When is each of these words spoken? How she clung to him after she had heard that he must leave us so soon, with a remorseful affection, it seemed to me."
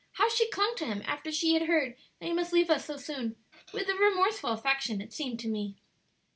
How 0.13 0.29
she 0.31 0.49
clung 0.49 0.73
to 0.77 0.85
him 0.87 1.03
after 1.05 1.31
she 1.31 1.53
had 1.53 1.67
heard 1.67 1.95
that 2.19 2.25
he 2.25 2.33
must 2.33 2.51
leave 2.53 2.71
us 2.71 2.85
so 2.85 2.97
soon, 2.97 3.35
with 3.71 3.87
a 3.87 3.93
remorseful 3.93 4.49
affection, 4.49 4.99
it 4.99 5.13
seemed 5.13 5.39
to 5.41 5.47
me." 5.47 5.75